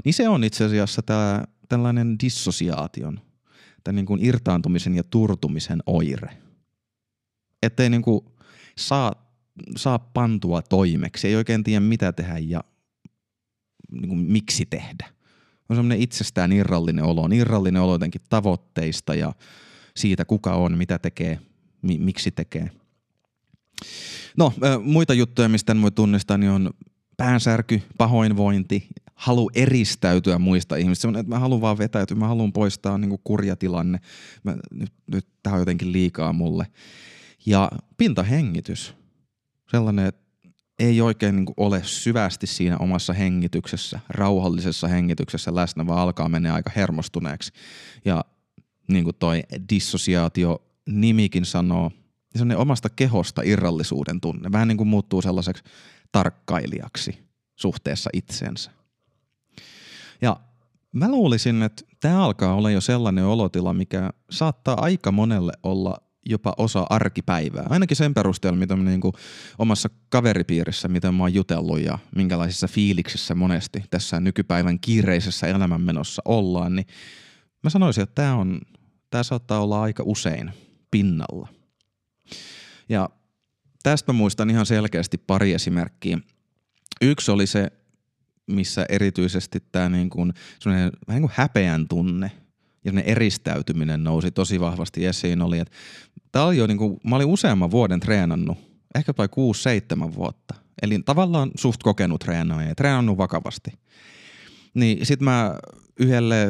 [0.05, 3.19] niin se on itse asiassa tämä tällainen dissosiaation,
[3.83, 6.37] tämän niin kuin irtaantumisen ja turtumisen oire.
[7.63, 8.25] Että ei niin kuin
[8.77, 9.13] saa,
[9.77, 12.63] saa pantua toimeksi, ei oikein tiedä mitä tehdä ja
[13.91, 15.07] niin kuin miksi tehdä.
[15.69, 19.33] On semmoinen itsestään irrallinen olo, on irrallinen olo jotenkin tavoitteista ja
[19.95, 21.39] siitä kuka on, mitä tekee,
[21.81, 22.71] mi- miksi tekee–
[24.37, 26.71] No, muita juttuja, mistä en voi tunnistaa, niin on
[27.17, 31.07] päänsärky, pahoinvointi, halu eristäytyä muista ihmistä.
[31.07, 33.99] Että mä haluan vaan vetäytyä, mä haluan poistaa niin kurjatilanne.
[34.43, 36.67] Mä, nyt, nyt tämä on jotenkin liikaa mulle.
[37.45, 38.93] Ja pintahengitys.
[39.71, 40.25] Sellainen, että
[40.79, 46.71] ei oikein niin ole syvästi siinä omassa hengityksessä, rauhallisessa hengityksessä läsnä, vaan alkaa mennä aika
[46.75, 47.51] hermostuneeksi.
[48.05, 48.25] Ja
[48.87, 51.91] niin kuin toi dissosiaatio nimikin sanoo–
[52.35, 54.51] niin sellainen omasta kehosta irrallisuuden tunne.
[54.51, 55.63] Vähän niin kuin muuttuu sellaiseksi
[56.11, 57.17] tarkkailijaksi
[57.55, 58.71] suhteessa itsensä.
[60.21, 60.39] Ja
[60.91, 66.53] mä luulisin, että tämä alkaa olla jo sellainen olotila, mikä saattaa aika monelle olla jopa
[66.57, 67.65] osa arkipäivää.
[67.69, 69.13] Ainakin sen perusteella, mitä niin kuin
[69.57, 76.75] omassa kaveripiirissä, miten mä oon jutellut ja minkälaisissa fiiliksissä monesti tässä nykypäivän kiireisessä elämänmenossa ollaan,
[76.75, 76.87] niin
[77.63, 78.61] mä sanoisin, että tämä on,
[79.09, 80.51] tämä saattaa olla aika usein
[80.91, 81.54] pinnalla.
[82.89, 83.09] Ja
[83.83, 86.17] tästä mä muistan ihan selkeästi pari esimerkkiä.
[87.01, 87.71] Yksi oli se,
[88.47, 90.33] missä erityisesti tämä niin kuin,
[90.65, 92.31] vähän niin kuin häpeän tunne
[92.85, 95.41] ja ne eristäytyminen nousi tosi vahvasti esiin.
[95.41, 98.57] Oli, että oli jo niin kuin, mä olin useamman vuoden treenannut,
[98.95, 99.27] ehkä vai
[100.07, 100.55] 6-7 vuotta.
[100.81, 103.71] Eli tavallaan suht kokenut treenaaja ja treenannut vakavasti.
[104.75, 105.55] Niin sit mä
[105.99, 106.47] yhdelle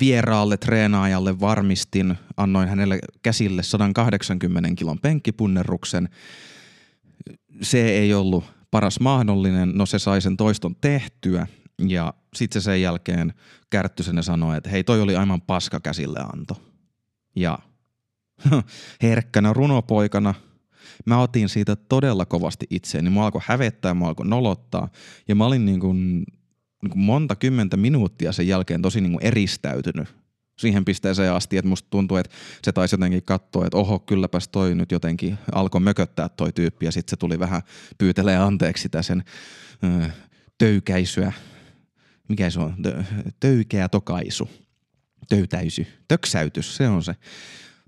[0.00, 6.08] vieraalle treenaajalle varmistin, annoin hänelle käsille 180 kilon penkkipunnerruksen.
[7.62, 11.46] Se ei ollut paras mahdollinen, no se sai sen toiston tehtyä
[11.88, 13.34] ja sitten se sen jälkeen
[13.70, 16.62] Kärttysenä sanoi, että hei toi oli aivan paska käsille anto.
[17.36, 17.58] Ja
[19.02, 20.34] herkkänä runopoikana
[21.06, 23.10] mä otin siitä todella kovasti itseäni.
[23.10, 24.88] Mua alkoi hävettää, mua alkoi nolottaa
[25.28, 26.24] ja mä olin niin kuin
[26.82, 30.08] niin monta kymmentä minuuttia sen jälkeen tosi niin kuin eristäytynyt
[30.58, 34.74] siihen pisteeseen asti, että musta tuntuu, että se taisi jotenkin katsoa, että oho, kylläpäs toi
[34.74, 37.62] nyt jotenkin alkoi mököttää toi tyyppi ja sitten se tuli vähän
[37.98, 39.24] pyytelee anteeksi sitä sen
[39.84, 40.10] ö,
[40.58, 41.32] töykäisyä.
[42.28, 42.74] Mikä se on?
[43.40, 44.50] Töykeä tokaisu.
[45.28, 45.86] Töytäisy.
[46.08, 47.14] Töksäytys, se on se.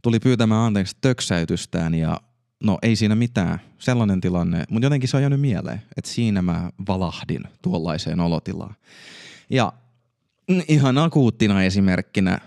[0.03, 2.21] Tuli pyytämään anteeksi töksäytystään ja
[2.63, 6.71] No ei siinä mitään, sellainen tilanne, mutta jotenkin se on jäänyt mieleen, että siinä mä
[6.89, 8.75] valahdin tuollaiseen olotilaan.
[9.51, 9.73] Ja
[10.69, 12.39] ihan akuuttina esimerkkinnä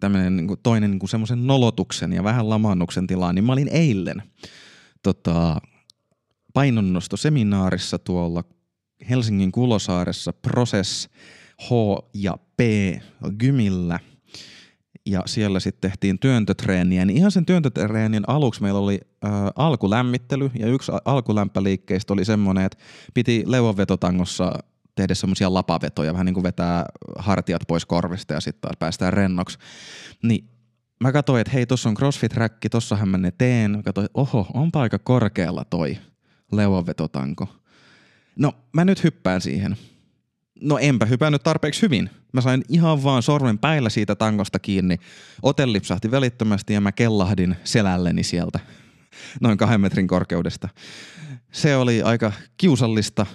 [0.00, 4.22] tämmöinen niin toinen niin semmoisen nolotuksen ja vähän lamannuksen tilaan, niin mä olin eilen
[5.02, 5.60] tota,
[6.54, 8.44] painonnostoseminaarissa tuolla
[9.10, 11.08] Helsingin Kulosaaressa Process
[11.62, 11.70] H
[12.14, 12.60] ja P
[13.38, 14.00] Gymillä–
[15.06, 20.66] ja siellä sitten tehtiin työntötreeniä, niin ihan sen työntötreenin aluksi meillä oli äh, alkulämmittely ja
[20.66, 22.78] yksi alkulämpäliikkeistä oli semmoinen, että
[23.14, 24.52] piti leuanvetotangossa
[24.94, 26.86] tehdä semmoisia lapavetoja, vähän niin kuin vetää
[27.18, 29.58] hartiat pois korvista ja sitten taas päästään rennoksi.
[30.22, 30.48] Niin
[31.00, 33.70] mä katsoin, että hei, tuossa on CrossFit-räkki, tossahan mä ne teen.
[33.70, 35.98] Mä katsoin, oho, onpa aika korkealla toi
[36.52, 37.48] leuanvetotanko.
[38.36, 39.76] No, mä nyt hyppään siihen.
[40.60, 42.10] No enpä hypännyt tarpeeksi hyvin.
[42.32, 44.96] Mä sain ihan vaan sormen päillä siitä tangosta kiinni.
[45.42, 48.60] Ote lipsahti välittömästi ja mä kellahdin selälleni sieltä
[49.40, 50.68] noin kahden metrin korkeudesta.
[51.52, 53.26] Se oli aika kiusallista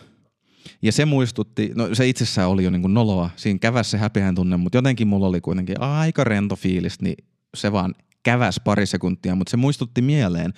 [0.81, 4.35] ja se muistutti, no se itsessään oli jo niin kuin noloa, siinä kävässä se häpeän
[4.35, 7.15] tunne, mutta jotenkin mulla oli kuitenkin aika rento fiilis, niin
[7.57, 10.53] se vaan käväs pari sekuntia, mutta se muistutti mieleen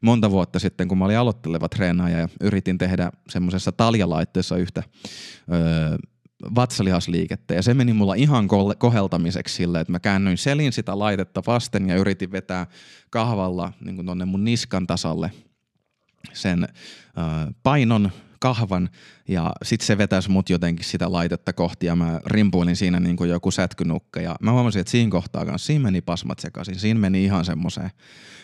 [0.00, 4.82] monta vuotta sitten, kun mä olin aloitteleva treenaaja ja yritin tehdä semmoisessa taljalaitteessa yhtä
[5.52, 5.96] öö,
[6.54, 7.54] vatsalihasliikettä.
[7.54, 11.96] Ja se meni mulla ihan koheltamiseksi sille, että mä käännyin selin sitä laitetta vasten ja
[11.96, 12.66] yritin vetää
[13.10, 15.30] kahvalla niin tonne mun niskan tasalle
[16.32, 16.68] sen
[17.62, 18.90] painon kahvan
[19.28, 23.30] ja sitten se vetäisi mut jotenkin sitä laitetta kohti ja mä rimpuilin siinä niin kuin
[23.30, 26.78] joku sätkynukka ja mä huomasin, että siinä kohtaa kanssa siinä meni pasmat sekaisin.
[26.78, 27.90] Siinä meni ihan semmoiseen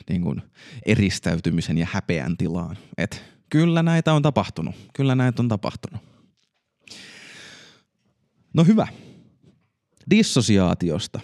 [0.09, 0.43] niin kuin
[0.87, 2.79] eristäytymisen ja häpeän tilaan.
[2.99, 4.75] Et kyllä näitä on tapahtunut.
[4.95, 6.03] Kyllä näitä on tapahtunut.
[8.55, 8.87] No hyvä.
[10.11, 11.21] Dissosiaatiosta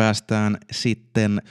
[0.00, 1.42] päästään sitten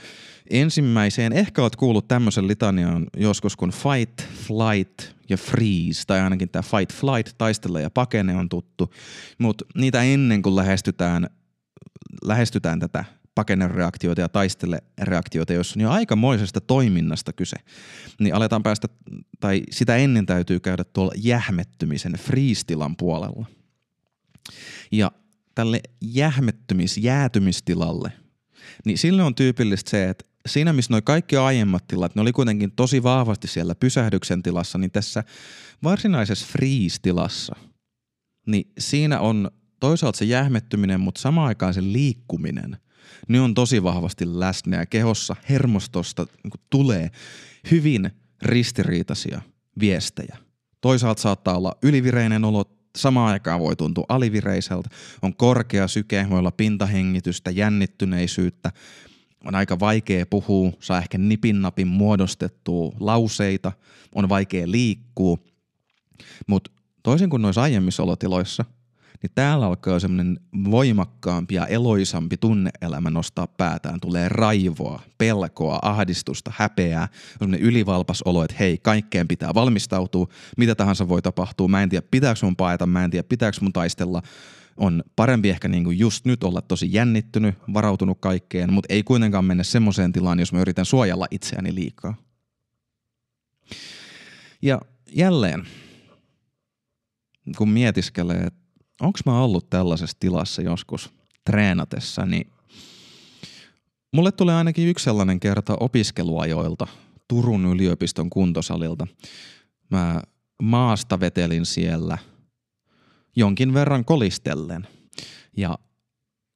[0.50, 1.32] ensimmäiseen.
[1.32, 6.94] Ehkä olet kuullut tämmöisen litanian joskus kuin fight, flight ja freeze, tai ainakin tämä fight,
[6.94, 8.94] flight, taistele ja pakene on tuttu.
[9.38, 11.26] Mutta niitä ennen kuin lähestytään,
[12.24, 17.56] lähestytään tätä pakenereaktioita ja taistelereaktioita, jos on jo aikamoisesta toiminnasta kyse,
[18.20, 18.88] niin aletaan päästä,
[19.40, 23.46] tai sitä ennen täytyy käydä tuolla jähmettymisen freeze-tilan puolella.
[24.92, 25.12] Ja
[25.54, 28.12] tälle jähmettymis, jäätymistilalle,
[28.84, 32.72] niin sille on tyypillistä se, että siinä missä nuo kaikki aiemmat tilat, ne oli kuitenkin
[32.72, 35.24] tosi vahvasti siellä pysähdyksen tilassa, niin tässä
[35.82, 37.56] varsinaisessa freeze-tilassa,
[38.46, 42.76] niin siinä on toisaalta se jähmettyminen, mutta samaan aikaan se liikkuminen,
[43.28, 47.10] niin on tosi vahvasti läsnä ja kehossa hermostosta niin tulee
[47.70, 48.10] hyvin
[48.42, 49.42] ristiriitaisia
[49.80, 50.36] viestejä.
[50.80, 52.64] Toisaalta saattaa olla ylivireinen olo,
[52.96, 54.90] samaan aikaan voi tuntua alivireiseltä,
[55.22, 58.72] on korkea syke, voi olla pintahengitystä, jännittyneisyyttä,
[59.44, 63.72] on aika vaikea puhua, saa ehkä nipinnapin muodostettua lauseita,
[64.14, 65.38] on vaikea liikkua,
[66.46, 66.70] mutta
[67.02, 68.64] toisin kuin noissa aiemmissa olotiloissa,
[69.22, 74.00] niin täällä alkaa semmoinen voimakkaampi ja eloisampi tunneelämä nostaa päätään.
[74.00, 81.08] Tulee raivoa, pelkoa, ahdistusta, häpeää, semmoinen ylivalpas olo, että hei, kaikkeen pitää valmistautua, mitä tahansa
[81.08, 84.22] voi tapahtua, mä en tiedä pitääkö mun paeta, mä en tiedä pitääkö mun taistella,
[84.76, 89.44] on parempi ehkä niin kuin just nyt olla tosi jännittynyt, varautunut kaikkeen, mutta ei kuitenkaan
[89.44, 92.14] mennä semmoiseen tilaan, jos mä yritän suojella itseäni liikaa.
[94.62, 94.80] Ja
[95.12, 95.66] jälleen,
[97.56, 98.59] kun mietiskelee, että
[99.00, 101.10] onko mä ollut tällaisessa tilassa joskus
[101.44, 102.52] treenatessa, niin
[104.12, 106.86] mulle tulee ainakin yksi sellainen kerta opiskeluajoilta
[107.28, 109.06] Turun yliopiston kuntosalilta.
[109.90, 110.22] Mä
[110.62, 112.18] maasta vetelin siellä
[113.36, 114.86] jonkin verran kolistellen.
[115.56, 115.78] Ja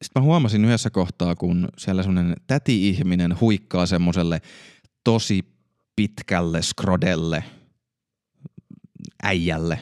[0.03, 4.43] sitten mä huomasin yhdessä kohtaa, kun siellä semmoinen täti-ihminen huikkaa semmoiselle
[5.05, 5.45] tosi
[5.97, 7.45] pitkälle skrodelle
[9.23, 9.79] äijälle.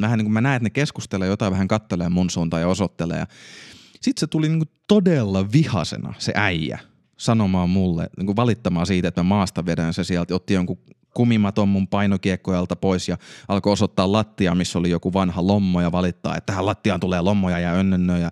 [0.00, 3.24] Vähän niin kuin mä näen, että ne keskustelee jotain, vähän kattelee mun suuntaan ja osoittelee.
[4.00, 6.78] Sitten se tuli niin kuin todella vihasena se äijä
[7.16, 10.78] sanomaan mulle, niin kuin valittamaan siitä, että mä maasta vedän se sieltä, otti jonkun
[11.14, 16.36] kumimaton mun painokiekkojalta pois ja alkoi osoittaa lattia, missä oli joku vanha lommo ja valittaa,
[16.36, 18.30] että tähän lattiaan tulee lommoja ja önnönnöjä.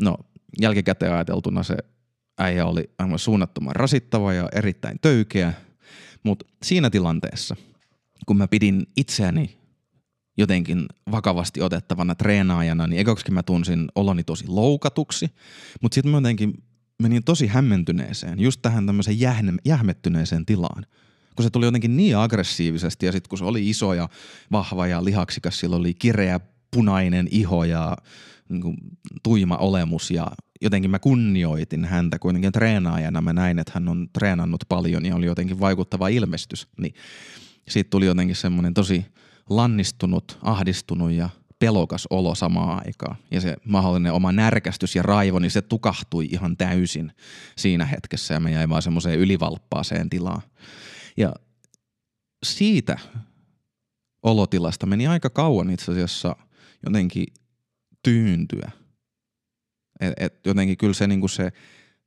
[0.00, 0.16] No
[0.60, 1.76] jälkikäteen ajateltuna se
[2.38, 5.52] äijä oli aivan suunnattoman rasittava ja erittäin töykeä,
[6.22, 7.56] mutta siinä tilanteessa,
[8.26, 9.58] kun mä pidin itseäni
[10.36, 15.30] jotenkin vakavasti otettavana treenaajana, niin ekoksi mä tunsin oloni tosi loukatuksi,
[15.82, 16.54] mutta sitten mä jotenkin
[17.02, 19.18] menin tosi hämmentyneeseen, just tähän tämmöiseen
[19.64, 20.86] jähmettyneeseen tilaan.
[21.36, 24.08] Kun se tuli jotenkin niin aggressiivisesti ja sitten kun se oli iso ja
[24.52, 27.96] vahva ja lihaksikas, sillä oli kireä punainen iho ja
[28.48, 28.76] niin kuin,
[29.22, 30.26] tuima olemus ja
[30.62, 33.20] jotenkin mä kunnioitin häntä kuitenkin treenaajana.
[33.20, 36.68] Mä näin, että hän on treenannut paljon ja oli jotenkin vaikuttava ilmestys.
[36.80, 36.94] Niin
[37.68, 39.06] siitä tuli jotenkin semmoinen tosi
[39.50, 41.28] lannistunut, ahdistunut ja
[41.58, 43.16] pelokas olo samaan aikaan.
[43.30, 47.12] Ja se mahdollinen oma närkästys ja raivo, niin se tukahtui ihan täysin
[47.56, 50.42] siinä hetkessä ja me jäi vaan semmoiseen ylivalppaaseen tilaan.
[51.16, 51.32] Ja
[52.44, 52.98] siitä
[54.22, 56.36] olotilasta meni aika kauan itse asiassa
[56.86, 57.26] jotenkin
[58.02, 58.70] tyyntyä.
[60.00, 61.52] Et, et jotenkin kyllä se, niinku se,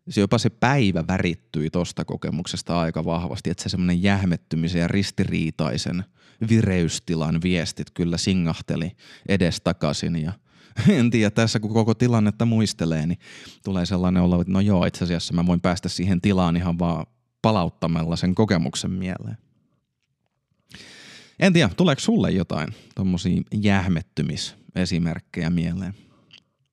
[0.09, 6.03] se jopa se päivä värittyi tosta kokemuksesta aika vahvasti, että se semmoinen jähmettymisen ja ristiriitaisen
[6.49, 8.91] vireystilan viestit kyllä singahteli
[9.29, 10.33] edestakaisin ja
[10.89, 13.19] en tiedä, tässä kun koko tilannetta muistelee, niin
[13.63, 17.05] tulee sellainen olo, että no joo, itse asiassa mä voin päästä siihen tilaan ihan vaan
[17.41, 19.37] palauttamalla sen kokemuksen mieleen.
[21.39, 26.06] En tiedä, tuleeko sulle jotain tuommoisia jähmettymisesimerkkejä mieleen?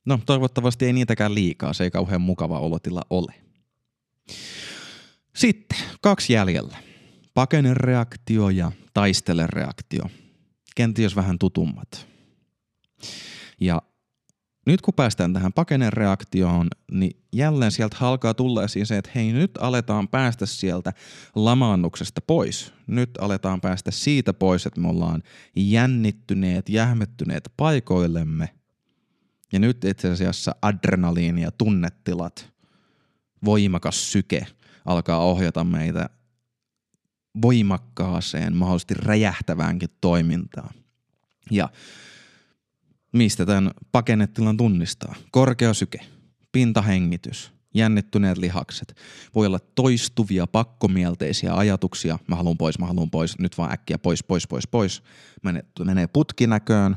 [0.05, 3.35] No toivottavasti ei niitäkään liikaa, se ei kauhean mukava olotila ole.
[5.35, 6.77] Sitten kaksi jäljellä.
[7.35, 10.05] Pakenereaktio ja taistelereaktio.
[10.77, 12.09] Kenties vähän tutummat.
[13.61, 13.83] Ja
[14.67, 19.51] nyt kun päästään tähän pakenereaktioon, niin jälleen sieltä alkaa tulla esiin se, että hei nyt
[19.61, 20.93] aletaan päästä sieltä
[21.35, 22.73] lamaannuksesta pois.
[22.87, 25.23] Nyt aletaan päästä siitä pois, että me ollaan
[25.57, 28.64] jännittyneet, jähmettyneet paikoillemme.
[29.53, 32.53] Ja nyt itse asiassa adrenaliini ja tunnetilat,
[33.45, 34.47] voimakas syke
[34.85, 36.11] alkaa ohjata meitä
[37.43, 40.75] voimakkaaseen, mahdollisesti räjähtäväänkin toimintaan.
[41.51, 41.69] Ja
[43.15, 45.15] Mistä tämän pakennetilan tunnistaa?
[45.31, 45.99] Korkea syke,
[46.53, 48.97] pintahengitys, jännittyneet lihakset.
[49.35, 52.19] Voi olla toistuvia pakkomielteisiä ajatuksia.
[52.27, 55.03] Mä haluan pois, mä haluan pois, nyt vaan äkkiä pois, pois, pois, pois.
[55.43, 56.97] Menee, menee putkinäköön.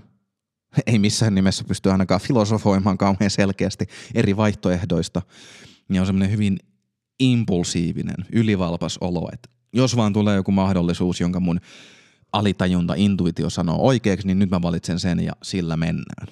[0.88, 5.22] Ei missään nimessä pysty ainakaan filosofoimaan kauhean selkeästi eri vaihtoehdoista.
[5.94, 6.58] Ja on semmoinen hyvin
[7.20, 11.60] impulsiivinen, ylivalpas olo, että jos vaan tulee joku mahdollisuus, jonka mun
[12.34, 16.28] alitajunta, intuitio sanoo oikeaksi, niin nyt mä valitsen sen ja sillä mennään.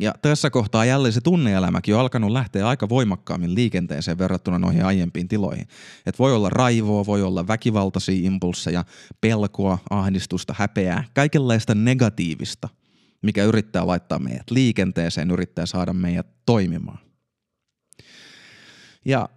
[0.00, 5.28] Ja tässä kohtaa jälleen se tunneelämäkin on alkanut lähteä aika voimakkaammin liikenteeseen verrattuna noihin aiempiin
[5.28, 5.68] tiloihin.
[6.06, 8.84] Et voi olla raivoa, voi olla väkivaltaisia impulseja,
[9.20, 12.68] pelkoa, ahdistusta, häpeää, kaikenlaista negatiivista,
[13.22, 16.98] mikä yrittää laittaa meidät liikenteeseen, yrittää saada meidät toimimaan.
[19.04, 19.28] Ja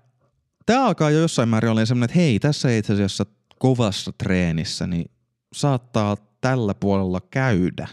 [0.65, 3.26] tämä alkaa jo jossain määrin olla semmoinen, että hei, tässä itse asiassa
[3.60, 5.12] kovassa treenissä, niin
[5.54, 7.88] saattaa tällä puolella käydä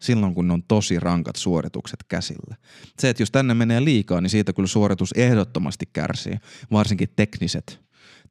[0.00, 2.56] silloin, kun on tosi rankat suoritukset käsillä.
[2.98, 6.36] Se, että jos tänne menee liikaa, niin siitä kyllä suoritus ehdottomasti kärsii,
[6.72, 7.80] varsinkin tekniset,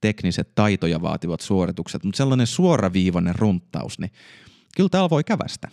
[0.01, 4.11] tekniset taitoja vaativat suoritukset, mutta sellainen suoraviivainen runttaus, niin
[4.75, 5.69] kyllä täällä voi kävästä.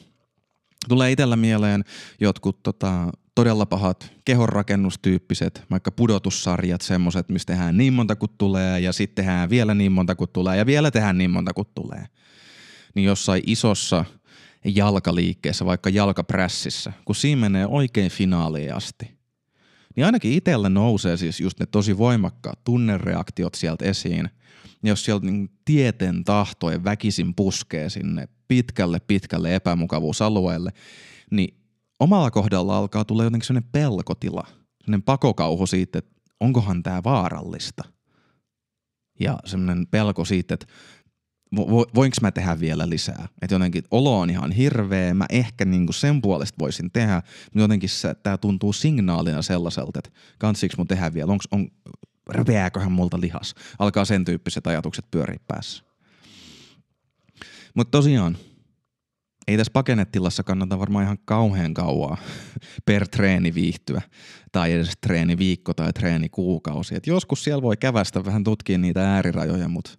[0.88, 1.84] Tulee itsellä mieleen
[2.20, 8.92] jotkut tota, todella pahat kehonrakennustyyppiset, vaikka pudotussarjat, semmoset, missä tehdään niin monta kuin tulee ja
[8.92, 12.06] sitten tehdään vielä niin monta kuin tulee ja vielä tehdään niin monta kuin tulee–
[12.96, 14.04] niin jossain isossa
[14.64, 19.16] jalkaliikkeessä, vaikka jalkaprässissä, kun siinä menee oikein finaaliin asti,
[19.96, 24.30] niin ainakin itselle nousee siis just ne tosi voimakkaat tunnereaktiot sieltä esiin.
[24.82, 30.72] Ja jos sieltä niin tieten tahtojen väkisin puskee sinne pitkälle pitkälle epämukavuusalueelle,
[31.30, 31.60] niin
[32.00, 34.46] omalla kohdalla alkaa tulla jotenkin sellainen pelkotila,
[34.80, 37.84] sellainen pakokauhu siitä, että onkohan tämä vaarallista.
[39.20, 40.66] Ja semmoinen pelko siitä, että
[41.56, 43.28] vo, voinko mä tehdä vielä lisää.
[43.42, 47.90] Että jotenkin olo on ihan hirveä, mä ehkä niinku sen puolesta voisin tehdä, mutta jotenkin
[48.22, 51.68] tää tuntuu signaalina sellaiselta, että kansiks mun tehdä vielä, onks, on,
[52.30, 53.54] repeääköhän multa lihas.
[53.78, 55.85] Alkaa sen tyyppiset ajatukset pyöriä päässä.
[57.76, 58.38] Mutta tosiaan,
[59.48, 62.16] ei tässä pakenettilassa kannata varmaan ihan kauhean kauaa
[62.84, 64.02] per treeni viihtyä,
[64.52, 66.94] tai edes treeni viikko tai treeni kuukausi.
[66.94, 69.90] Et joskus siellä voi kävästä vähän tutkia niitä äärirajoja, mutta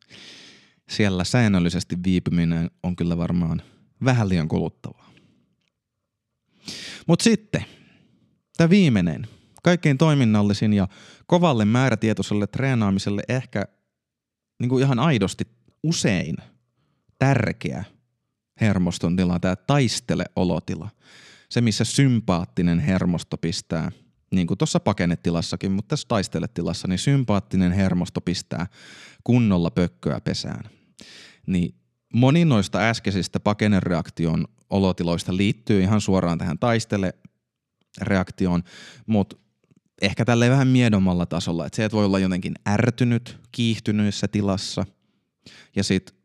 [0.89, 3.61] siellä säännöllisesti viipyminen on kyllä varmaan
[4.05, 5.11] vähän liian kuluttavaa.
[7.07, 7.65] Mutta sitten,
[8.57, 9.27] tämä viimeinen,
[9.63, 10.87] kaikkein toiminnallisin ja
[11.27, 13.65] kovalle määrätietoiselle treenaamiselle ehkä
[14.59, 15.43] niin kuin ihan aidosti
[15.83, 16.35] usein
[17.19, 17.83] tärkeä
[18.61, 20.89] hermoston tila, tämä taistele-olotila.
[21.49, 23.91] Se, missä sympaattinen hermosto pistää,
[24.31, 28.67] niin kuin tuossa pakennetilassakin, mutta tässä taisteletilassa, niin sympaattinen hermosto pistää
[29.23, 30.69] kunnolla pökköä pesään
[31.47, 31.75] niin
[32.13, 38.63] moni noista äskeisistä pakenereaktion olotiloista liittyy ihan suoraan tähän taistele-reaktioon,
[39.05, 39.37] mutta
[40.01, 44.85] ehkä tälle vähän miedommalla tasolla, että se, että voi olla jotenkin ärtynyt, kiihtyneessä tilassa
[45.75, 46.16] ja sitten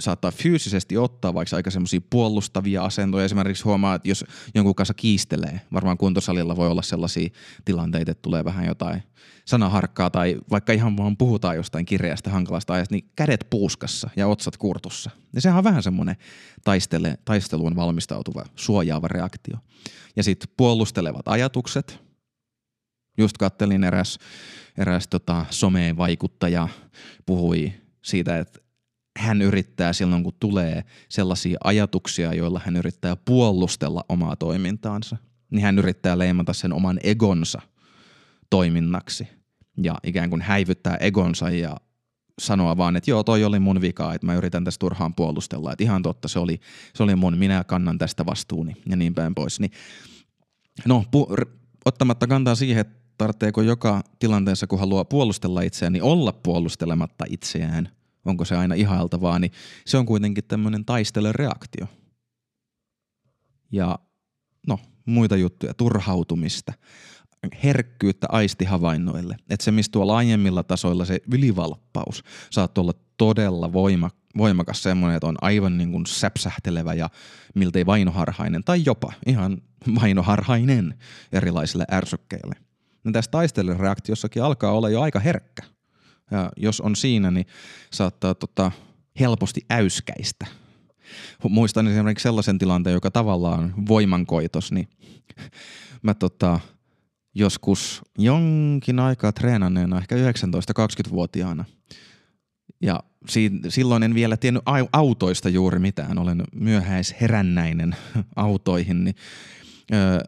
[0.00, 3.24] saattaa fyysisesti ottaa vaikka aika semmoisia puolustavia asentoja.
[3.24, 4.24] Esimerkiksi huomaa, että jos
[4.54, 7.28] jonkun kanssa kiistelee, varmaan kuntosalilla voi olla sellaisia
[7.64, 9.02] tilanteita, että tulee vähän jotain
[9.44, 14.56] sanaharkkaa tai vaikka ihan vaan puhutaan jostain kireästä hankalasta ajasta, niin kädet puuskassa ja otsat
[14.56, 15.10] kurtussa.
[15.32, 16.16] Ja sehän on vähän semmoinen
[16.64, 19.56] taistele, taisteluun valmistautuva, suojaava reaktio.
[20.16, 21.98] Ja sitten puolustelevat ajatukset.
[23.18, 24.18] Just kattelin eräs,
[24.78, 26.68] eräs tota, someen vaikuttaja
[27.26, 28.61] puhui siitä, että
[29.22, 35.16] hän yrittää silloin, kun tulee sellaisia ajatuksia, joilla hän yrittää puolustella omaa toimintaansa,
[35.50, 37.60] niin hän yrittää leimata sen oman egonsa
[38.50, 39.28] toiminnaksi
[39.82, 41.76] ja ikään kuin häivyttää egonsa ja
[42.40, 45.84] sanoa vaan, että joo, toi oli mun vika, että mä yritän tästä turhaan puolustella, että
[45.84, 46.60] ihan totta, se oli,
[46.94, 49.60] se oli mun, minä kannan tästä vastuuni ja niin päin pois.
[49.60, 49.72] Niin,
[50.86, 51.46] no, pu-
[51.84, 57.88] ottamatta kantaa siihen, että tarvitseeko joka tilanteessa, kun haluaa puolustella itseään, niin olla puolustelematta itseään–
[58.24, 59.52] onko se aina ihailtavaa, niin
[59.86, 61.86] se on kuitenkin tämmöinen taistelereaktio.
[63.72, 63.98] Ja
[64.66, 66.72] no, muita juttuja, turhautumista,
[67.64, 69.36] herkkyyttä aistihavainnoille.
[69.50, 75.26] Että se, mistä tuolla aiemmilla tasoilla se ylivalppaus saattaa olla todella voima, voimakas semmoinen, että
[75.26, 77.10] on aivan niin kuin säpsähtelevä ja
[77.54, 79.62] miltei vainoharhainen tai jopa ihan
[80.00, 80.98] vainoharhainen
[81.32, 82.54] erilaisille ärsykkeille.
[83.04, 85.62] Ja tässä taistelereaktiossakin alkaa olla jo aika herkkä.
[86.30, 87.46] Ja jos on siinä, niin
[87.92, 88.70] saattaa tota,
[89.20, 90.46] helposti äyskäistä.
[91.48, 94.88] Muistan esimerkiksi sellaisen tilanteen, joka tavallaan voimankoitos, niin
[96.02, 96.60] mä tota,
[97.34, 101.64] joskus jonkin aikaa treenanneena, ehkä 19-20-vuotiaana,
[102.82, 107.96] ja si- silloin en vielä tiennyt autoista juuri mitään, olen myöhäisherännäinen
[108.36, 109.16] autoihin, niin
[109.92, 110.18] öö,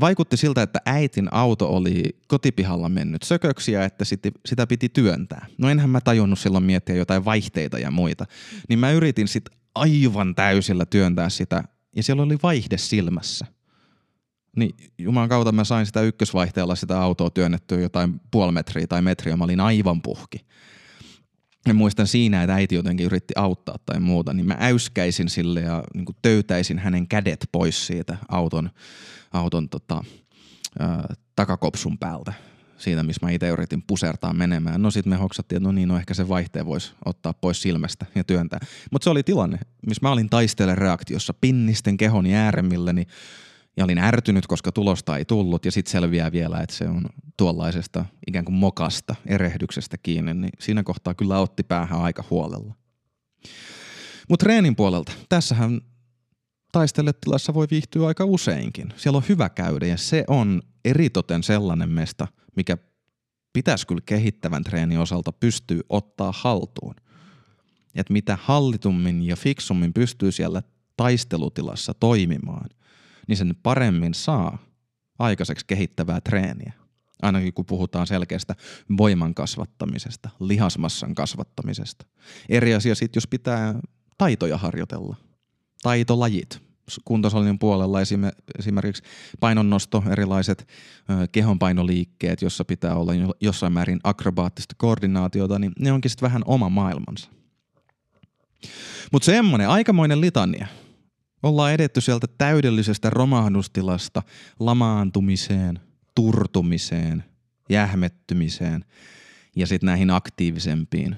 [0.00, 4.04] vaikutti siltä, että äitin auto oli kotipihalla mennyt sököksi ja että
[4.46, 5.46] sitä piti työntää.
[5.58, 8.26] No enhän mä tajunnut silloin miettiä jotain vaihteita ja muita.
[8.68, 11.64] Niin mä yritin sitten aivan täysillä työntää sitä
[11.96, 13.46] ja siellä oli vaihde silmässä.
[14.56, 19.36] Niin Jumalan kautta mä sain sitä ykkösvaihteella sitä autoa työnnettyä jotain puoli metriä tai metriä.
[19.36, 20.46] Mä olin aivan puhki.
[21.66, 25.84] Ja muistan siinä, että äiti jotenkin yritti auttaa tai muuta, niin mä äyskäisin sille ja
[25.94, 28.70] niin töytäisin hänen kädet pois siitä auton
[29.36, 30.04] auton tota,
[30.78, 32.32] ää, takakopsun päältä
[32.78, 34.82] siitä, missä mä itse yritin pusertaa menemään.
[34.82, 38.06] No sitten me hoksattiin, että no niin, no ehkä se vaihteen voisi ottaa pois silmästä
[38.14, 38.60] ja työntää.
[38.90, 43.06] Mutta se oli tilanne, missä mä olin taistele reaktiossa pinnisten kehoni ääremmilleni
[43.76, 47.02] ja olin ärtynyt, koska tulosta ei tullut ja sitten selviää vielä, että se on
[47.36, 52.74] tuollaisesta ikään kuin mokasta, erehdyksestä kiinni, niin siinä kohtaa kyllä otti päähän aika huolella.
[54.28, 55.80] Mutta treenin puolelta, tässähän
[56.76, 58.92] taisteletilassa voi viihtyä aika useinkin.
[58.96, 62.78] Siellä on hyvä käydä ja se on eritoten sellainen mesta, mikä
[63.52, 66.94] pitäisi kyllä kehittävän treenin osalta pystyy ottaa haltuun.
[67.94, 70.62] Että mitä hallitummin ja fiksummin pystyy siellä
[70.96, 72.70] taistelutilassa toimimaan,
[73.28, 74.58] niin sen paremmin saa
[75.18, 76.72] aikaiseksi kehittävää treeniä.
[77.22, 78.54] Ainakin kun puhutaan selkeästä
[78.98, 82.06] voiman kasvattamisesta, lihasmassan kasvattamisesta.
[82.48, 83.74] Eri asia sitten, jos pitää
[84.18, 85.16] taitoja harjoitella.
[85.82, 86.65] Taitolajit,
[87.04, 87.98] kuntosalin puolella
[88.58, 89.02] esimerkiksi
[89.40, 90.68] painonnosto, erilaiset
[91.32, 97.30] kehonpainoliikkeet, jossa pitää olla jossain määrin akrobaattista koordinaatiota, niin ne onkin sitten vähän oma maailmansa.
[99.12, 100.66] Mutta semmoinen aikamoinen litania
[101.42, 104.22] Ollaan edetty sieltä täydellisestä romahdustilasta
[104.60, 105.80] lamaantumiseen,
[106.14, 107.24] turtumiseen,
[107.70, 108.84] jähmettymiseen
[109.56, 111.16] ja sitten näihin aktiivisempiin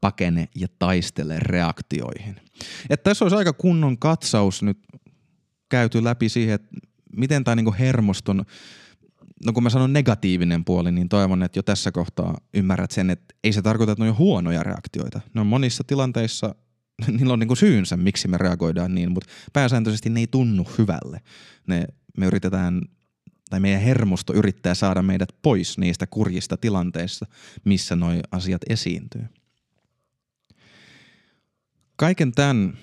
[0.00, 2.36] pakene ja taistele reaktioihin.
[2.90, 4.78] Että tässä olisi aika kunnon katsaus nyt
[5.68, 6.76] käyty läpi siihen, että
[7.16, 8.44] miten tämä niinku hermoston,
[9.46, 13.34] no kun mä sanon negatiivinen puoli, niin toivon, että jo tässä kohtaa ymmärrät sen, että
[13.44, 15.20] ei se tarkoita, että ne on huonoja reaktioita.
[15.34, 16.54] Ne on monissa tilanteissa,
[17.18, 21.20] niillä on niinku syynsä, miksi me reagoidaan niin, mutta pääsääntöisesti ne ei tunnu hyvälle.
[21.66, 21.86] Ne,
[22.16, 22.80] me yritetään
[23.50, 27.26] tai meidän hermosto yrittää saada meidät pois niistä kurjista tilanteista,
[27.64, 29.24] missä nuo asiat esiintyy.
[32.00, 32.78] Kaiken tämän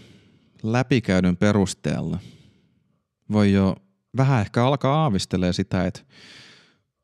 [0.64, 2.20] läpikäydyn perusteella
[3.32, 3.76] voi jo
[4.18, 6.00] vähän ehkä alkaa aavistelee sitä, että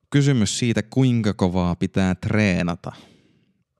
[0.09, 2.91] kysymys siitä, kuinka kovaa pitää treenata,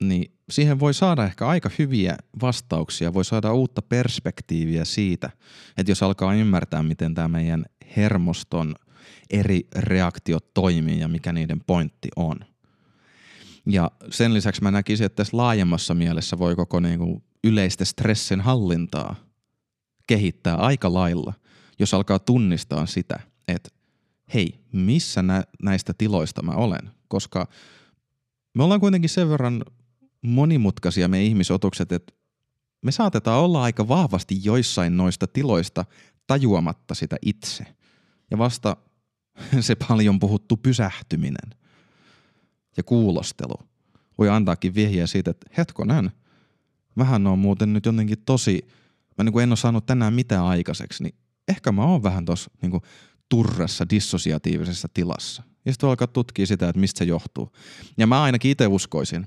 [0.02, 5.30] niin siihen voi saada ehkä aika hyviä vastauksia, voi saada uutta perspektiiviä siitä,
[5.76, 7.64] että jos alkaa ymmärtää, miten tämä meidän
[7.96, 8.74] hermoston
[9.30, 12.36] eri reaktiot toimii ja mikä niiden pointti on.
[13.66, 19.16] Ja sen lisäksi mä näkisin, että tässä laajemmassa mielessä voi koko niinku yleistä stressin hallintaa
[20.06, 21.32] kehittää aika lailla,
[21.78, 23.70] jos alkaa tunnistaa sitä, että
[24.34, 27.48] hei, missä nä- näistä tiloista mä olen, koska
[28.54, 29.64] me ollaan kuitenkin sen verran
[30.22, 32.12] monimutkaisia me ihmisotukset, että
[32.82, 35.84] me saatetaan olla aika vahvasti joissain noista tiloista
[36.26, 37.66] tajuamatta sitä itse.
[38.30, 38.76] Ja vasta
[39.60, 41.54] se paljon puhuttu pysähtyminen
[42.76, 43.54] ja kuulostelu
[44.18, 46.10] voi antaakin vihjeä siitä, että hetkonen,
[46.98, 48.68] vähän on muuten nyt jotenkin tosi,
[49.18, 51.14] mä niin kuin en ole saanut tänään mitään aikaiseksi, niin
[51.48, 52.80] ehkä mä oon vähän tuossa niin
[53.28, 55.42] turrassa, dissosiatiivisessa tilassa.
[55.64, 57.52] Ja sitten alkaa tutkia sitä, että mistä se johtuu.
[57.98, 59.26] Ja mä ainakin itse uskoisin,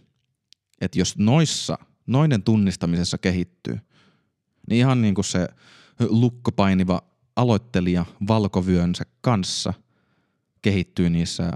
[0.82, 3.80] että jos noissa, noiden tunnistamisessa kehittyy,
[4.70, 5.48] niin ihan niin kuin se
[6.10, 7.02] lukkopainiva
[7.36, 9.74] aloittelija valkovyönsä kanssa
[10.62, 11.52] kehittyy niissä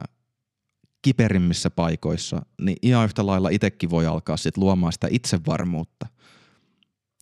[1.02, 6.06] kiperimmissä paikoissa, niin ihan yhtä lailla itsekin voi alkaa sitten luomaan sitä itsevarmuutta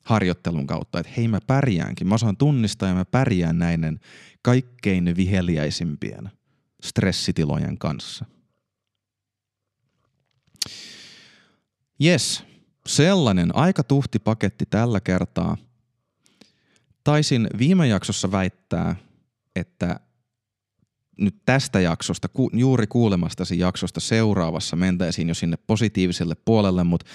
[0.03, 3.99] harjoittelun kautta, että hei mä pärjäänkin, mä osaan tunnistaa ja mä pärjään näiden
[4.41, 6.30] kaikkein viheliäisimpien
[6.84, 8.25] stressitilojen kanssa.
[12.03, 12.43] Yes,
[12.88, 15.57] sellainen aika tuhti paketti tällä kertaa.
[17.03, 18.95] Taisin viime jaksossa väittää,
[19.55, 19.99] että
[21.20, 27.05] nyt tästä jaksosta, ku, juuri kuulemastasi jaksosta seuraavassa mentäisiin jo sinne positiiviselle puolelle, mutta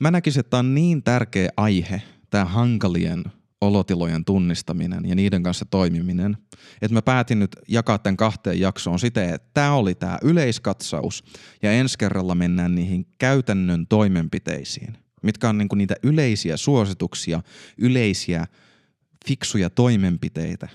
[0.00, 3.24] mä näkisin, että tämä on niin tärkeä aihe, tämä hankalien
[3.60, 6.36] olotilojen tunnistaminen ja niiden kanssa toimiminen,
[6.82, 11.24] että mä päätin nyt jakaa tämän kahteen jaksoon siten, että tämä oli tämä yleiskatsaus
[11.62, 17.42] ja ensi kerralla mennään niihin käytännön toimenpiteisiin, mitkä on niinku niitä yleisiä suosituksia,
[17.78, 18.46] yleisiä
[19.26, 20.68] fiksuja toimenpiteitä,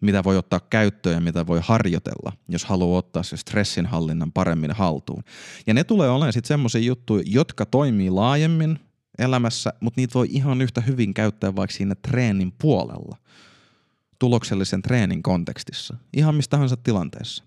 [0.00, 5.22] mitä voi ottaa käyttöön ja mitä voi harjoitella, jos haluaa ottaa se stressinhallinnan paremmin haltuun.
[5.66, 8.78] Ja ne tulee olemaan sitten semmoisia juttuja, jotka toimii laajemmin
[9.18, 13.16] elämässä, mutta niitä voi ihan yhtä hyvin käyttää vaikka siinä treenin puolella,
[14.18, 17.44] tuloksellisen treenin kontekstissa, ihan mistä tahansa tilanteessa.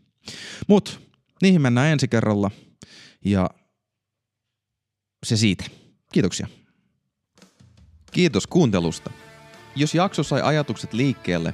[0.67, 0.91] Mutta
[1.41, 2.51] niihin mennään ensi kerralla
[3.25, 3.49] ja
[5.25, 5.65] se siitä.
[6.13, 6.47] Kiitoksia.
[8.11, 9.11] Kiitos kuuntelusta.
[9.75, 11.53] Jos jakso sai ajatukset liikkeelle